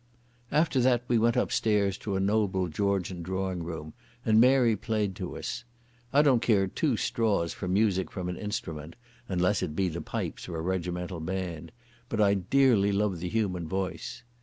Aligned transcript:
After 0.51 0.79
that 0.79 1.03
we 1.07 1.19
went 1.19 1.35
upstairs 1.35 1.95
to 1.99 2.15
a 2.15 2.19
noble 2.19 2.67
Georgian 2.69 3.21
drawing 3.21 3.61
room 3.61 3.93
and 4.25 4.41
Mary 4.41 4.75
played 4.75 5.15
to 5.17 5.37
us. 5.37 5.63
I 6.11 6.23
don't 6.23 6.41
care 6.41 6.65
two 6.65 6.97
straws 6.97 7.53
for 7.53 7.67
music 7.67 8.09
from 8.09 8.27
an 8.27 8.35
instrument—unless 8.35 9.61
it 9.61 9.75
be 9.75 9.89
the 9.89 10.01
pipes 10.01 10.49
or 10.49 10.57
a 10.57 10.61
regimental 10.61 11.19
band—but 11.19 12.19
I 12.19 12.33
dearly 12.33 12.91
love 12.91 13.19
the 13.19 13.29
human 13.29 13.67
voice. 13.67 14.23